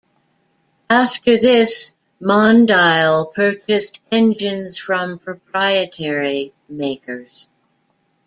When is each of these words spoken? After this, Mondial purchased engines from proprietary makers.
After 0.89 1.37
this, 1.37 1.93
Mondial 2.19 3.31
purchased 3.35 4.01
engines 4.11 4.79
from 4.79 5.19
proprietary 5.19 6.55
makers. 6.67 7.47